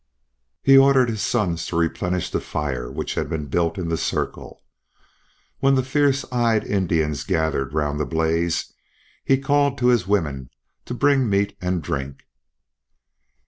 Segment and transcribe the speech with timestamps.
[0.63, 4.63] He ordered his sons to replenish the fire which had been built in the circle,
[4.89, 4.95] and
[5.59, 8.73] when the fierce eyed Indians gathered round the blaze
[9.23, 10.49] he called to his women
[10.85, 12.23] to bring meat and drink.